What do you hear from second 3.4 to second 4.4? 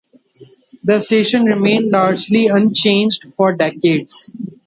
decades.